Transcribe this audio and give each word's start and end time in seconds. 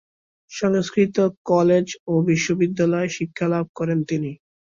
সংস্কৃত 0.51 1.17
college 1.45 1.87
ও 2.07 2.23
বিশ্ববিদ্যালয়ে 2.29 3.09
শিক্ষালাভ 3.17 3.65
করেন 3.75 3.99
তিনি। 4.09 4.31